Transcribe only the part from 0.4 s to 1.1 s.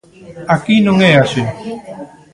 Aquí non